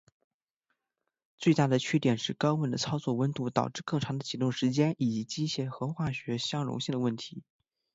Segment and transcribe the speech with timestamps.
[1.37, 7.43] 最大的缺点是高温的操作温度导致更长的启动时间以及机械和化学相容性的问题。